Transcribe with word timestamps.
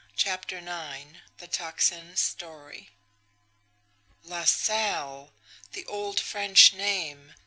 CHAPTER 0.15 0.57
IX 0.57 1.19
THE 1.37 1.45
TOCSIN'S 1.45 2.19
STORY 2.19 2.89
LaSalle! 4.23 5.31
The 5.73 5.85
old 5.85 6.19
French 6.19 6.73
name! 6.73 7.35